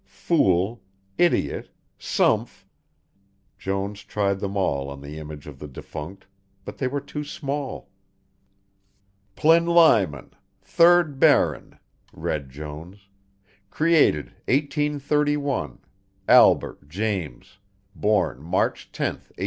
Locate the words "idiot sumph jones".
1.19-4.03